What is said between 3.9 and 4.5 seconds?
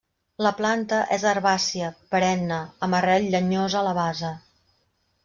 base.